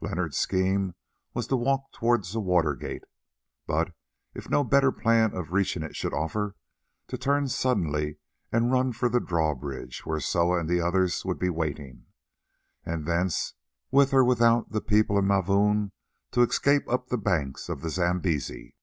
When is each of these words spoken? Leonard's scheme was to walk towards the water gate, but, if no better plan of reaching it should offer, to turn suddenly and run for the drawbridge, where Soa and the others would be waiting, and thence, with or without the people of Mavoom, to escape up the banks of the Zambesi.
Leonard's 0.00 0.38
scheme 0.38 0.94
was 1.34 1.46
to 1.48 1.54
walk 1.54 1.92
towards 1.92 2.32
the 2.32 2.40
water 2.40 2.74
gate, 2.74 3.04
but, 3.66 3.92
if 4.32 4.48
no 4.48 4.64
better 4.64 4.90
plan 4.90 5.34
of 5.34 5.52
reaching 5.52 5.82
it 5.82 5.94
should 5.94 6.14
offer, 6.14 6.56
to 7.08 7.18
turn 7.18 7.46
suddenly 7.46 8.16
and 8.50 8.72
run 8.72 8.90
for 8.90 9.10
the 9.10 9.20
drawbridge, 9.20 10.06
where 10.06 10.18
Soa 10.18 10.60
and 10.60 10.66
the 10.66 10.80
others 10.80 11.26
would 11.26 11.38
be 11.38 11.50
waiting, 11.50 12.06
and 12.86 13.04
thence, 13.04 13.52
with 13.90 14.14
or 14.14 14.24
without 14.24 14.70
the 14.70 14.80
people 14.80 15.18
of 15.18 15.26
Mavoom, 15.26 15.92
to 16.30 16.40
escape 16.40 16.88
up 16.88 17.08
the 17.08 17.18
banks 17.18 17.68
of 17.68 17.82
the 17.82 17.90
Zambesi. 17.90 18.76